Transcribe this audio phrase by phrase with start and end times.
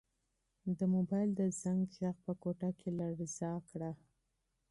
[0.77, 3.91] د موبایل د زنګ غږ په کوټه کې لړزه کړه.